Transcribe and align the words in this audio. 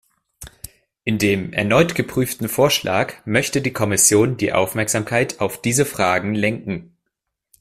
In 1.03 1.19
dem 1.19 1.53
erneut 1.53 1.93
geprüften 1.93 2.49
Vorschlag 2.49 3.23
möchte 3.27 3.61
die 3.61 3.71
Kommission 3.71 4.35
die 4.35 4.51
Aufmerksamkeit 4.51 5.39
auf 5.39 5.61
diese 5.61 5.85
Fragen 5.85 6.33
lenken. 6.33 6.97